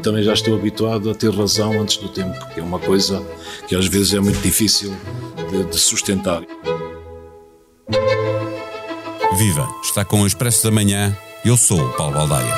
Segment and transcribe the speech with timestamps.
[0.00, 3.20] Também já estou habituado a ter razão antes do tempo, que é uma coisa
[3.66, 4.94] que às vezes é muito difícil
[5.50, 6.42] de, de sustentar.
[9.36, 9.68] Viva!
[9.82, 11.16] Está com o Expresso da Manhã.
[11.44, 12.54] Eu sou o Paulo Baldaia.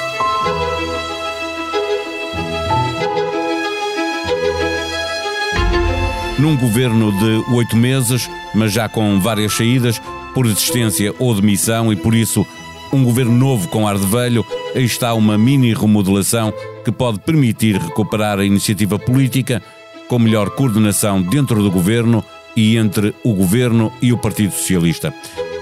[6.38, 10.01] Num governo de oito meses, mas já com várias saídas,
[10.35, 12.47] por desistência ou demissão, e por isso
[12.92, 14.44] um governo novo com ar de velho,
[14.74, 16.52] aí está uma mini remodelação
[16.84, 19.62] que pode permitir recuperar a iniciativa política
[20.09, 22.24] com melhor coordenação dentro do governo
[22.56, 25.12] e entre o governo e o Partido Socialista.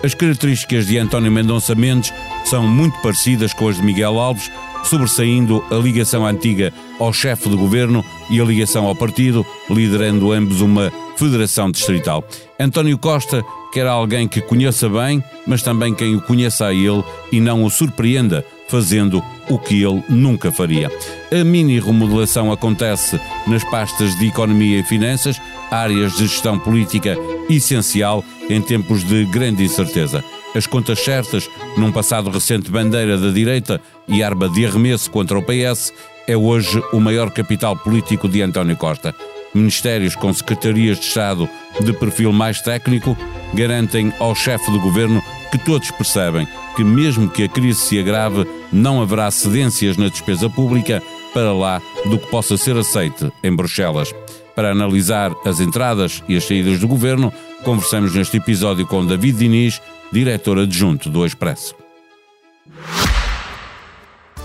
[0.04, 2.12] As características de António Mendonça Mendes
[2.44, 4.50] são muito parecidas com as de Miguel Alves,
[4.84, 10.60] sobressaindo a ligação antiga ao chefe de governo e a ligação ao partido, liderando ambos
[10.60, 12.24] uma federação distrital.
[12.58, 13.44] António Costa
[13.76, 17.68] quer alguém que conheça bem, mas também quem o conheça a ele e não o
[17.68, 20.90] surpreenda fazendo o que ele nunca faria.
[21.30, 25.38] A mini remodelação acontece nas pastas de Economia e Finanças,
[25.70, 27.18] áreas de gestão política
[27.50, 30.24] essencial em tempos de grande incerteza.
[30.54, 35.42] As contas certas, num passado recente bandeira da direita e arma de arremesso contra o
[35.42, 35.92] PS,
[36.26, 39.14] é hoje o maior capital político de António Costa.
[39.56, 41.48] Ministérios com secretarias de Estado
[41.80, 43.16] de perfil mais técnico
[43.54, 48.46] garantem ao chefe do governo que todos percebem que, mesmo que a crise se agrave,
[48.72, 54.14] não haverá cedências na despesa pública para lá do que possa ser aceite em Bruxelas.
[54.54, 57.32] Para analisar as entradas e as saídas do governo,
[57.62, 59.80] conversamos neste episódio com David Diniz,
[60.12, 61.74] diretor adjunto do Expresso.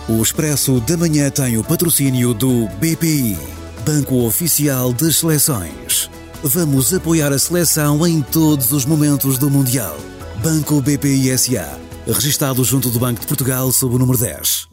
[0.07, 3.37] O Expresso da Manhã tem o patrocínio do BPI,
[3.85, 6.09] Banco Oficial das Seleções.
[6.43, 9.97] Vamos apoiar a seleção em todos os momentos do Mundial.
[10.43, 14.67] Banco BPI SA, registado junto do Banco de Portugal sob o número 10.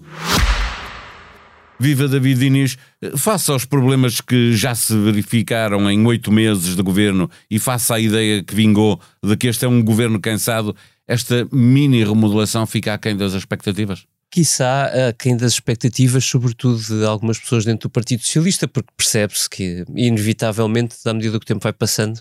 [1.80, 2.76] Viva David Diniz,
[3.16, 7.98] face aos problemas que já se verificaram em oito meses de governo e face à
[7.98, 10.76] ideia que vingou de que este é um governo cansado,
[11.06, 14.04] esta mini remodelação fica aquém das expectativas?
[14.30, 19.84] Quiçá aquém das expectativas, sobretudo de algumas pessoas dentro do Partido Socialista, porque percebe-se que,
[19.94, 22.20] inevitavelmente, à medida que o tempo vai passando,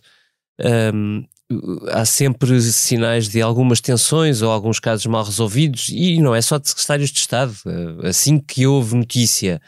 [0.94, 1.25] um,
[1.91, 6.57] há sempre sinais de algumas tensões ou alguns casos mal resolvidos, e não é só
[6.57, 7.53] de secretários de Estado.
[7.66, 9.62] Uh, assim que houve notícia,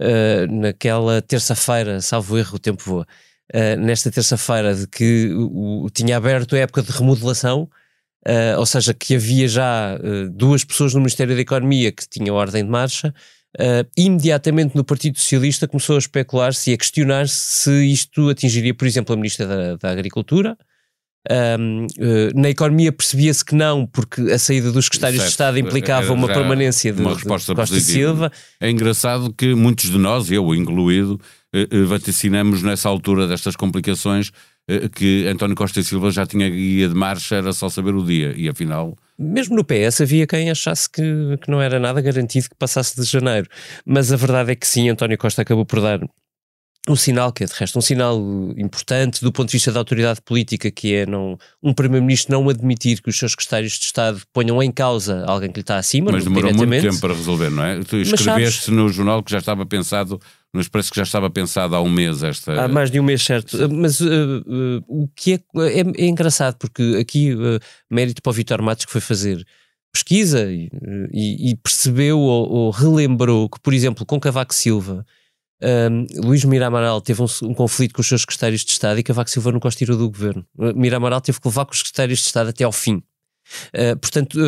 [0.00, 3.06] uh, naquela terça-feira, salvo erro, o tempo voa,
[3.54, 7.68] uh, nesta terça-feira, de que o, o, tinha aberto a época de remodelação
[8.26, 12.34] Uh, ou seja, que havia já uh, duas pessoas no Ministério da Economia que tinham
[12.34, 13.14] ordem de marcha,
[13.56, 18.86] uh, imediatamente no Partido Socialista começou a especular-se e a questionar-se se isto atingiria, por
[18.86, 20.56] exemplo, a Ministra da, da Agricultura.
[21.30, 21.86] Um,
[22.34, 25.28] na economia percebia-se que não, porque a saída dos secretários certo.
[25.28, 28.08] de Estado implicava uma permanência de, uma resposta de Costa positiva.
[28.08, 28.32] Silva.
[28.58, 31.20] É engraçado que muitos de nós, eu incluído,
[31.86, 34.32] vaticinamos nessa altura destas complicações eh,
[34.94, 38.34] que António Costa e Silva já tinha guia de marcha, era só saber o dia,
[38.36, 38.96] e afinal.
[39.18, 41.02] Mesmo no PS havia quem achasse que,
[41.40, 43.48] que não era nada garantido que passasse de janeiro.
[43.84, 46.00] Mas a verdade é que sim, António Costa acabou por dar
[46.88, 48.18] um sinal que é de resto um sinal
[48.56, 53.02] importante do ponto de vista da autoridade política, que é não, um Primeiro-Ministro não admitir
[53.02, 56.10] que os seus secretários de Estado ponham em causa alguém que lhe está acima.
[56.12, 57.80] Mas demorou muito tempo para resolver, não é?
[57.80, 60.20] Tu escreveste sabes, no jornal que já estava pensado
[60.54, 62.64] mas parece que já estava pensado há um mês esta.
[62.64, 63.56] Há mais de um mês, certo.
[63.70, 67.60] Mas uh, uh, o que é, é, é, engraçado, porque aqui uh,
[67.90, 69.46] mérito para o Vitor Matos que foi fazer
[69.92, 70.70] pesquisa e,
[71.12, 75.04] e, e percebeu ou, ou, relembrou que, por exemplo, com Cavaco Silva,
[75.62, 79.30] um, Luís Miramaral teve um, um, conflito com os seus secretários de Estado e Cavaco
[79.30, 80.46] Silva nunca os tirou do governo.
[80.76, 83.02] Miramaral teve que levar com os secretários de Estado até ao fim.
[84.00, 84.38] portanto,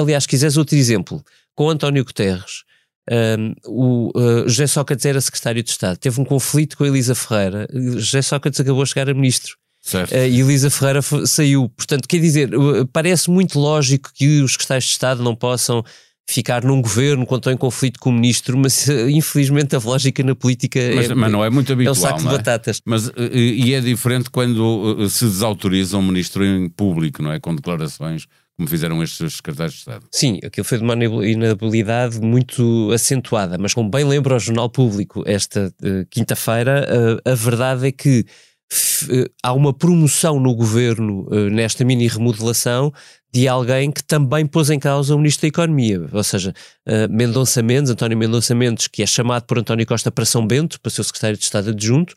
[0.00, 1.22] aliás, se quiseres outro exemplo,
[1.54, 2.64] com António Guterres
[3.10, 7.14] um, o uh, José Sócrates era secretário de Estado, teve um conflito com a Elisa
[7.14, 7.68] Ferreira.
[7.72, 9.56] José Sócrates acabou a chegar a ministro.
[9.94, 11.68] Uh, e Elisa Ferreira saiu.
[11.68, 15.84] Portanto, quer dizer, uh, parece muito lógico que os secretários de Estado não possam
[16.28, 20.34] ficar num governo quando estão em conflito com o ministro, mas infelizmente a lógica na
[20.34, 21.94] política mas, é, mas não é muito habitual.
[21.94, 22.30] É um saco de é?
[22.32, 22.80] batatas.
[22.84, 27.38] Mas, e é diferente quando se desautoriza um ministro em público, não é?
[27.38, 28.26] Com declarações
[28.56, 30.06] como fizeram estes secretários de Estado.
[30.10, 30.94] Sim, aquilo foi de uma
[31.26, 37.34] inabilidade muito acentuada, mas como bem lembra o Jornal Público esta uh, quinta-feira, uh, a
[37.34, 42.92] verdade é que uh, há uma promoção no governo nesta mini remodelação
[43.32, 46.54] de alguém que também pôs em causa o Ministro da Economia, ou seja,
[46.86, 50.80] uh, Mendonça Mendes, António Mendonça Mendes, que é chamado por António Costa para São Bento,
[50.80, 52.14] para ser o secretário de Estado adjunto,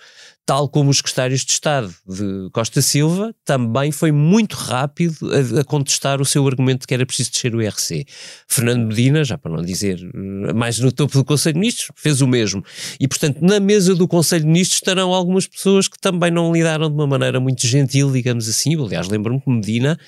[0.50, 5.64] tal como os secretários de Estado de Costa Silva, também foi muito rápido a, a,
[5.64, 8.04] contestar o seu argumento de que era preciso descer o IRC.
[8.48, 12.20] Fernando Medina, já para não dizer eh, mais no topo do Conselho de Ministros, fez
[12.22, 12.64] o mesmo.
[13.00, 16.90] E, portanto, na mesa do Conselho de Ministros estarão algumas pessoas que também não lidaram
[16.90, 18.76] de uma maneira muito gentil, digamos assim.
[18.76, 20.00] Aliás, lembro-me que Medina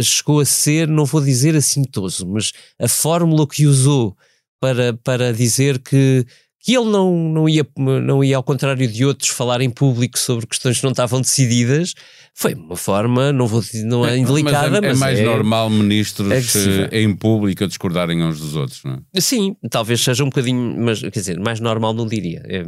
[0.00, 4.16] chegou a ser, não vou dizer assintoso, mas a fórmula que usou
[4.60, 6.26] para, para dizer que
[6.62, 10.46] que ele não, não, ia, não ia, ao contrário de outros, falar em público sobre
[10.46, 11.92] questões que não estavam decididas,
[12.32, 15.18] foi uma forma, não vou dizer, não é, é indelicada, mas é, mas é mais
[15.18, 16.30] é, normal ministros
[16.92, 19.20] é em público discordarem uns dos outros, não é?
[19.20, 22.40] Sim, talvez seja um bocadinho, mas quer dizer, mais normal não diria.
[22.46, 22.62] É,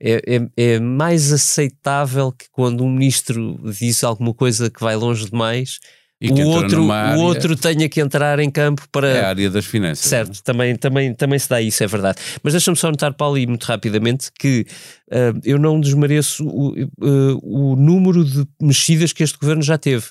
[0.00, 5.28] é, é, é mais aceitável que quando um ministro diz alguma coisa que vai longe
[5.28, 5.80] demais
[6.22, 9.08] o outro, área, o outro tenha que entrar em campo para.
[9.08, 10.06] É a área das finanças.
[10.06, 12.18] Certo, também, também, também se dá isso, é verdade.
[12.42, 14.66] Mas deixa-me só notar, Paulo, e muito rapidamente, que
[15.10, 20.06] uh, eu não desmereço o, uh, o número de mexidas que este governo já teve.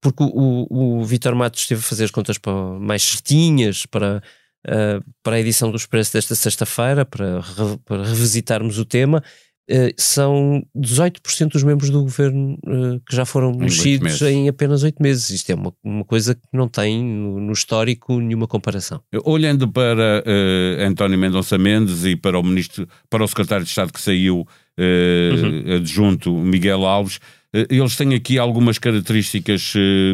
[0.00, 4.22] Porque o, o, o Vitor Matos esteve a fazer as contas para, mais certinhas para,
[4.68, 7.40] uh, para a edição do Expresso desta sexta-feira, para,
[7.84, 9.22] para revisitarmos o tema
[9.68, 14.84] Uh, são 18% dos membros do governo uh, que já foram em mexidos em apenas
[14.84, 15.28] oito meses.
[15.30, 19.00] Isto é uma, uma coisa que não tem no, no histórico nenhuma comparação.
[19.24, 23.92] Olhando para uh, António Mendonça Mendes e para o ministro, para o secretário de Estado
[23.92, 24.46] que saiu
[24.78, 25.74] uhum.
[25.74, 27.18] adjunto Miguel Alves,
[27.52, 29.72] eles têm aqui algumas características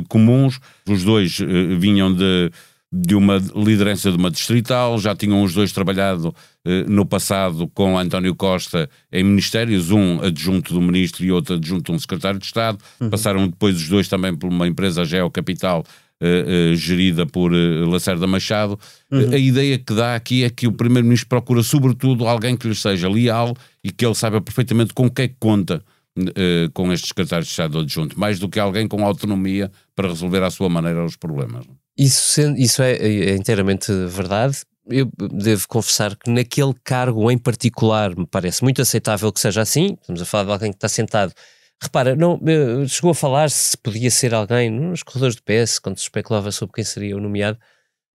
[0.09, 0.61] comuns.
[0.89, 1.39] Os dois
[1.79, 2.51] vinham de
[2.93, 6.35] de uma liderança de uma distrital, já tinham os dois trabalhado
[6.65, 11.91] eh, no passado com António Costa em ministérios, um adjunto do ministro e outro adjunto
[11.91, 13.09] de um secretário de Estado, uhum.
[13.09, 15.85] passaram depois os dois também por uma empresa Geocapital
[16.25, 18.79] eh, eh, gerida por eh, Lacerda Machado.
[19.11, 19.33] Uhum.
[19.33, 23.09] A ideia que dá aqui é que o primeiro-ministro procura sobretudo alguém que lhe seja
[23.09, 25.83] leal e que ele saiba perfeitamente com o que é que conta
[26.15, 30.43] Uh, com estes secretários de Estado adjunto, mais do que alguém com autonomia para resolver
[30.43, 31.65] à sua maneira os problemas.
[31.97, 34.59] Isso, isso é, é inteiramente verdade.
[34.89, 39.97] Eu devo confessar que naquele cargo em particular me parece muito aceitável que seja assim.
[40.01, 41.33] Estamos a falar de alguém que está sentado.
[41.81, 45.99] Repara, não, eh, chegou a falar se podia ser alguém nos corredores do PS, quando
[45.99, 47.59] se especulava sobre quem seria o nomeado,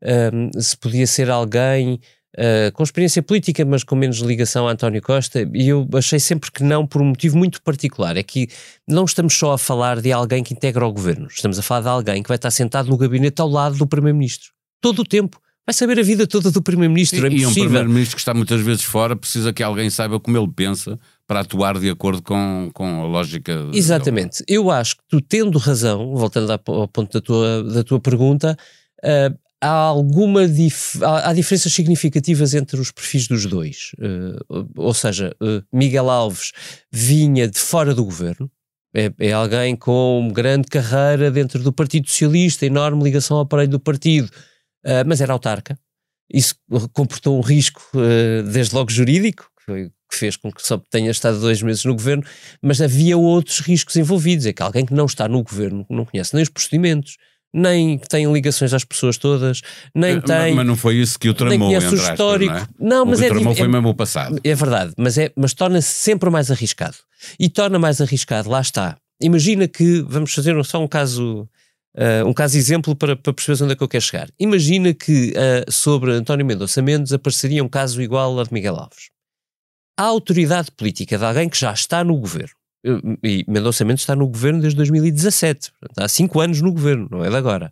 [0.04, 2.00] um, ehm, se podia ser alguém
[2.38, 6.52] uh, com experiência política, mas com menos ligação a António Costa, e eu achei sempre
[6.52, 8.16] que não, por um motivo muito particular.
[8.16, 8.48] É que
[8.88, 11.90] não estamos só a falar de alguém que integra o governo, estamos a falar de
[12.12, 14.52] alguém que vai estar sentado no gabinete ao lado do Primeiro-Ministro.
[14.82, 15.40] Todo o tempo.
[15.66, 17.28] Vai saber a vida toda do Primeiro-Ministro.
[17.28, 20.50] É e um Primeiro-Ministro que está muitas vezes fora precisa que alguém saiba como ele
[20.56, 20.98] pensa
[21.28, 23.68] para atuar de acordo com, com a lógica.
[23.74, 24.42] Exatamente.
[24.48, 28.58] Eu acho que tu, tendo razão, voltando ao ponto da tua, da tua pergunta,
[29.04, 33.92] uh, há alguma dif há, há, diferenças significativas entre os perfis dos dois.
[33.98, 36.52] Uh, ou seja, uh, Miguel Alves
[36.92, 38.50] vinha de fora do governo,
[38.96, 43.80] é, é, alguém com grande carreira dentro do Partido Socialista, enorme ligação ao aparelho do
[43.80, 44.30] partido,
[44.86, 45.78] uh, mas era autarca.
[46.32, 46.56] Isso
[46.92, 47.82] comportou um risco,
[48.52, 52.22] desde logo jurídico, que, que fez com que só tenha estado dois meses no governo,
[52.62, 54.46] mas havia outros riscos envolvidos.
[54.46, 57.16] É que alguém que não está no governo, não conhece nem os procedimentos,
[57.54, 59.62] nem tem ligações às pessoas todas,
[59.94, 60.54] nem tem.
[60.54, 62.54] Mas não foi isso que o tramou, nem conhece o histórico.
[62.54, 62.90] Aspas, não, é?
[62.90, 64.40] não mas o é, tramou foi é, mesmo o passado.
[64.44, 66.98] É verdade, mas, é, mas torna-se sempre mais arriscado.
[67.40, 68.98] E torna mais arriscado, lá está.
[69.22, 71.48] Imagina que, vamos fazer só um caso.
[71.96, 74.30] Uh, um caso exemplo para, para perceber onde é que eu quero chegar.
[74.38, 79.10] Imagina que uh, sobre António Mendonça Mendes apareceria um caso igual ao de Miguel Alves.
[79.98, 82.54] A autoridade política de alguém que já está no governo,
[83.24, 87.24] e Mendonça Mendes está no governo desde 2017, portanto, há cinco anos no governo, não
[87.24, 87.72] é de agora.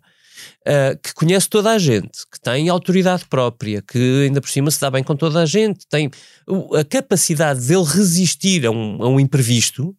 [0.66, 4.80] Uh, que conhece toda a gente, que tem autoridade própria, que ainda por cima se
[4.80, 6.10] dá bem com toda a gente, tem
[6.78, 9.96] a capacidade dele resistir a um, a um imprevisto.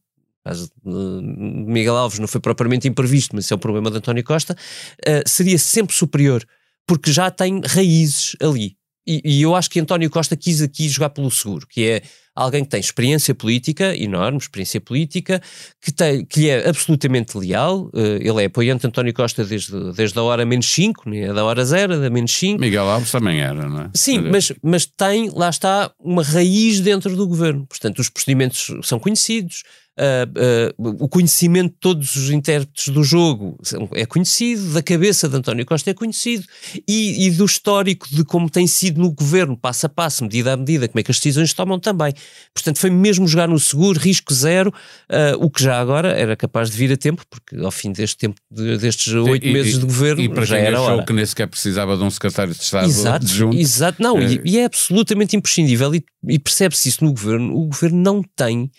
[0.86, 4.54] Uh, Miguel Alves não foi propriamente imprevisto, mas isso é o problema de António Costa,
[4.54, 6.46] uh, seria sempre superior,
[6.86, 8.78] porque já tem raízes ali.
[9.08, 12.02] E, e, eu acho que António Costa quis aqui jogar pelo seguro, que é
[12.36, 15.42] alguém que tem experiência política, enorme experiência política,
[15.82, 17.90] que, tem, que lhe é absolutamente leal.
[17.94, 21.44] Uh, ele é apoiante de António Costa desde, desde a hora menos 5, é da
[21.44, 22.60] hora zero, da menos 5.
[22.60, 23.90] Miguel Alves também era, não é?
[23.96, 27.66] Sim, mas, mas tem, lá está, uma raiz dentro do governo.
[27.66, 29.64] Portanto, os procedimentos são conhecidos,
[29.98, 33.58] uh, uh, o conhecimento de todos os intérpretes do jogo
[33.94, 36.46] é conhecido, da cabeça de António Costa é conhecido
[36.88, 40.58] e, e, do histórico de como tem sido no governo, passo a passo, medida a
[40.58, 42.14] medida, como é que as decisões tomam também.
[42.54, 46.70] Portanto, foi mesmo jogar no seguro, risco zero, uh, o que já agora era capaz
[46.70, 49.86] de vir a tempo, porque ao fim deste tempo, de, destes oito meses e, de
[49.86, 51.06] governo, e para já quem era achou hora.
[51.06, 53.58] que nem sequer precisava de um secretário de Estado Exato, junto.
[53.58, 57.56] exato, não, e, e, é absolutamente imprescindível e, e percebe-se isso no governo.
[57.56, 58.70] O governo não tem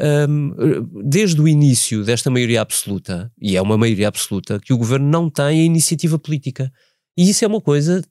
[0.00, 0.54] um,
[1.04, 5.30] desde o início desta maioria absoluta, e é uma maioria absoluta, que o governo não
[5.30, 6.72] tem a iniciativa política.
[7.16, 8.02] E isso é uma coisa,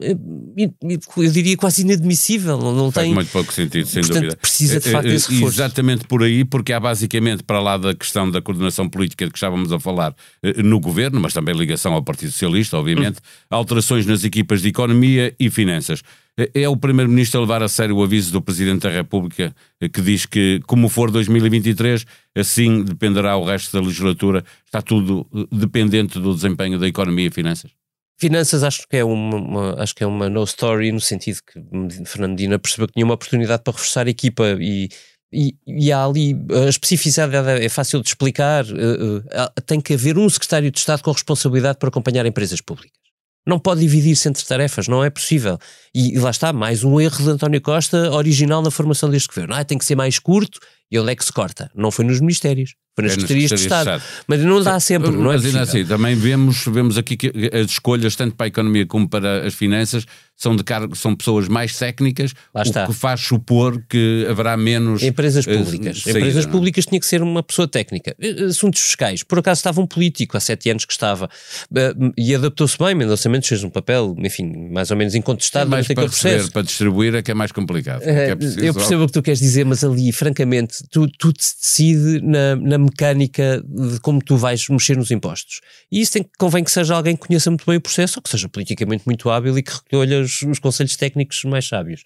[0.00, 2.58] eu diria quase inadmissível.
[2.58, 4.36] Não Faz tem, muito pouco sentido, sem portanto, dúvida.
[4.36, 5.54] precisa de facto Eh, eh, desse reforço.
[5.56, 9.36] Exatamente por aí, porque há basicamente, para lá da questão da coordenação política de que
[9.38, 13.22] estávamos a falar eh, no governo, mas também ligação ao Partido Socialista, obviamente, Hum.
[13.50, 16.02] alterações nas equipas de economia e finanças.
[16.38, 19.88] Eh, É o Primeiro-Ministro a levar a sério o aviso do Presidente da República eh,
[19.88, 24.44] que diz que, como for 2023, assim dependerá o resto da legislatura.
[24.64, 27.70] Está tudo eh, dependente do desempenho da economia e finanças.
[28.20, 31.58] Finanças acho que é uma, uma- acho que é uma no story no sentido que
[32.04, 34.88] Fernando Medina percebeu que tinha uma oportunidade para reforçar a equipa e,
[35.32, 36.36] e, e há ali
[36.66, 37.34] a especificidade
[37.64, 41.78] é fácil de explicar eh, há- tem que haver um secretário de Estado com responsabilidade
[41.78, 42.98] para acompanhar empresas públicas
[43.46, 45.58] não pode dividir-se entre tarefas, não é possível.
[45.94, 49.54] E, e lá está, mais um erro de António Costa original na formação deste governo.
[49.54, 50.60] Ah, tem que ser mais curto
[50.90, 51.70] e onde é que se corta?
[51.74, 54.02] Não foi nos ministérios, foi nas É nas secretarias de secretarias de Estado.
[54.26, 57.70] Mas não dá sempre, não é Mas ainda assim, também vemos, vemos aqui que as
[57.70, 60.04] escolhas, tanto para a economia como para as finanças,
[60.36, 62.84] são de cargo, são pessoas mais técnicas, Lá está.
[62.84, 65.02] o que faz supor que haverá menos.
[65.02, 66.00] Empresas eh, públicas.
[66.02, 66.52] saída, Empresas não é?
[66.54, 68.16] públicas tinha que ser uma pessoa técnica.
[68.18, 69.22] Eh, Assuntos fiscais.
[69.22, 71.28] Por acaso estava um político há sete anos que estava
[71.76, 75.68] eh, e adaptou-se bem, Mendonça Mendes fez um papel, enfim, mais ou menos É incontestado
[75.68, 76.36] mais durante para aquele processo.
[76.36, 78.00] receber, para distribuir, é que é mais complicado.
[78.02, 81.54] É é eu percebo o que tu queres dizer, mas ali, francamente, tu, tudo se
[81.60, 85.60] decide na, na mecânica de como tu vais mexer nos impostos.
[85.90, 88.30] E isso tem, convém que seja alguém que conheça muito bem o processo ou que
[88.30, 92.02] seja politicamente muito hábil e que recolha os, os conselhos técnicos mais sábios.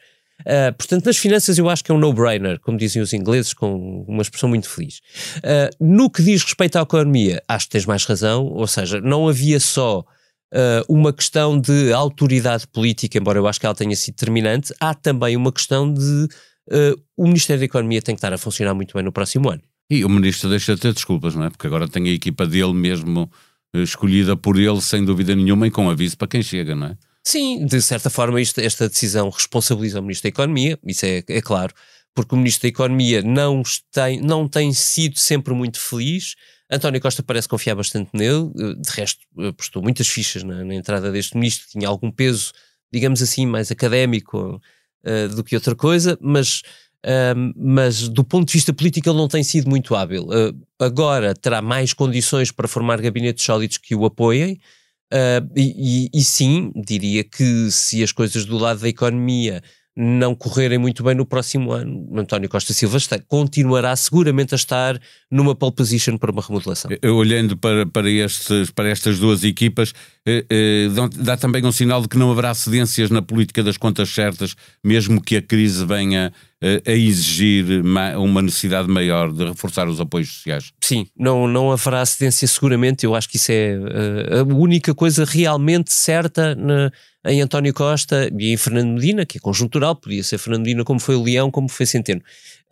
[0.47, 4.05] Ah, portanto, nas finanças eu acho que é um no-brainer, como dizem os ingleses, com
[4.09, 5.00] uma expressão muito feliz.
[5.43, 9.29] Ah, no que diz respeito à economia, acho que tens mais razão, ou seja, não
[9.29, 10.05] havia só
[10.53, 14.95] ah, uma questão de autoridade política, embora eu acho que ela tenha sido determinante, há
[14.95, 16.29] também uma questão de
[16.67, 19.62] Uh, o Ministério da Economia tem que estar a funcionar muito bem no próximo ano.
[19.91, 21.50] E o ministro deixa de ter desculpas, não é?
[21.50, 23.31] Porque agora tem a equipa dele mesmo
[23.75, 26.97] eh, escolhida por ele, sem dúvida nenhuma, e com aviso para quem chega, não é?
[27.26, 31.41] Sim, de certa forma isto- esta decisão responsabiliza o Ministro da Economia, isso é, é
[31.41, 31.73] claro,
[32.14, 36.35] porque o Ministro da Economia não tem, não tem sido sempre muito feliz.
[36.71, 40.75] António Costa parece confiar bastante nele, uh, de resto uh, postou muitas fichas na, na
[40.75, 42.53] entrada deste Ministro, tinha algum peso,
[42.93, 44.61] digamos assim, mais académico
[45.07, 46.62] uh, do que outra coisa, mas,
[47.56, 50.25] mas do ponto de vista político ele não tem sido muito hábil.
[50.25, 54.58] Uh, agora terá mais condições para formar gabinetes sólidos que o apoiem,
[55.12, 59.62] Uh, e, e- e sim, diria que se as coisas do lado da economia
[59.97, 65.01] não correrem muito bem no próximo ano, António Costa Silva está- continuará seguramente a estar
[65.31, 66.91] numa pole position para uma remodelação.
[67.01, 69.93] Eh, Olhando para, para, estes, para estas duas equipas,
[70.27, 74.09] eh, eh, dá também um sinal de que não haverá cedências na política das contas
[74.09, 79.87] certas, mesmo que a crise venha eh, a exigir ma- uma necessidade maior de reforçar
[79.89, 80.73] os apoios sociais.
[80.83, 85.25] Sim, não, não haverá cedência seguramente, eu acho que isso é uh, a única coisa
[85.25, 86.91] realmente certa na-
[87.26, 91.00] em António Costa e em Fernando Medina, que é conjuntural, podia ser Fernando Medina como
[91.00, 92.21] foi o Leão, como foi Centeno.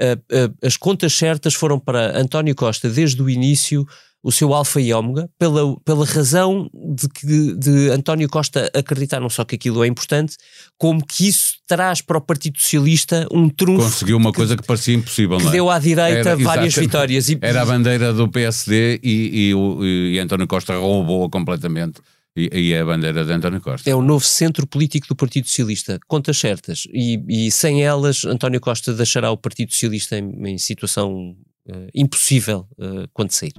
[0.01, 0.15] Uh,
[0.51, 3.87] uh, as contas certas foram para António Costa desde o início
[4.23, 9.29] o seu alfa e ômega, pela, pela razão de, que, de António Costa acreditar não
[9.29, 10.37] só que aquilo é importante,
[10.79, 14.95] como que isso traz para o Partido Socialista um trunfo Conseguiu uma coisa que parecia
[14.95, 15.53] impossível, que não é?
[15.55, 17.29] deu à direita Era- várias vitórias.
[17.29, 22.01] E, Era a bandeira do PSD e, e, o- e António Costa roubou-a completamente.
[22.37, 23.91] E, e é a bandeira de António Costa.
[23.91, 28.61] é o novo centro político do Partido Socialista, contas certas, e, e sem elas António
[28.61, 31.37] Costa deixará o Partido Socialista em, em situação
[31.69, 33.53] eh, impossível eh, quando sair.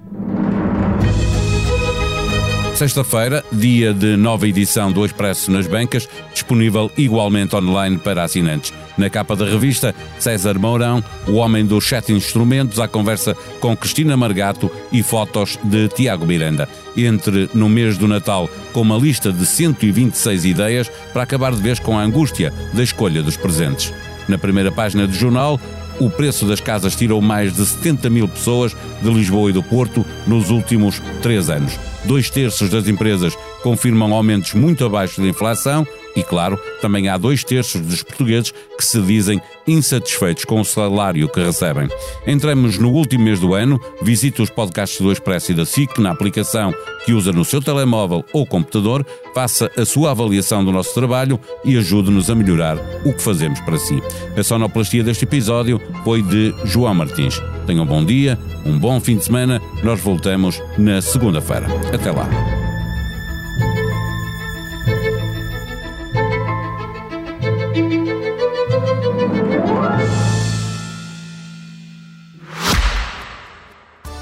[2.83, 8.73] Sexta-feira, dia de nova edição do Expresso nas Bancas, disponível igualmente online para assinantes.
[8.97, 14.17] Na capa da revista, César Mourão, o homem dos sete instrumentos, à conversa com Cristina
[14.17, 16.67] Margato e fotos de Tiago Miranda.
[16.97, 21.79] Entre no mês do Natal com uma lista de 126 ideias para acabar de vez
[21.79, 23.93] com a angústia da escolha dos presentes.
[24.27, 25.57] Na primeira página do jornal,
[25.99, 30.05] o preço das casas tirou mais de 70 mil pessoas de Lisboa e do Porto
[30.27, 31.77] nos últimos três anos.
[32.05, 37.43] Dois terços das empresas confirmam aumentos muito abaixo da inflação, E claro, também há dois
[37.43, 41.87] terços dos portugueses que se dizem insatisfeitos com o salário que recebem.
[42.27, 46.11] Entramos no último mês do ano, visite os podcasts do Expresso e da SIC na
[46.11, 46.73] aplicação
[47.05, 51.77] que usa no seu telemóvel ou computador, faça a sua avaliação do nosso trabalho e
[51.77, 54.01] ajude-nos a melhorar o que fazemos para si.
[54.37, 57.41] A sonoplastia deste episódio foi de João Martins.
[57.65, 59.61] Tenham um bom dia, um bom fim de semana.
[59.83, 61.67] Nós voltamos na segunda-feira.
[61.93, 62.62] Até lá.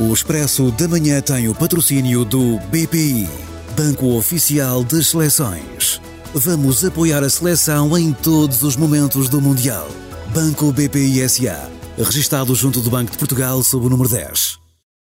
[0.01, 3.29] O Expresso da Manhã tem o patrocínio do BPI,
[3.77, 6.01] Banco Oficial das Seleções.
[6.34, 9.88] Vamos apoiar a seleção em todos os momentos do Mundial.
[10.34, 14.61] Banco BPI SA, registado junto do Banco de Portugal sob o número 10.